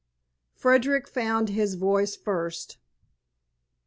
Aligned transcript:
Frederick 0.55 1.07
found 1.07 1.49
his 1.49 1.75
voice 1.75 2.15
first. 2.15 2.79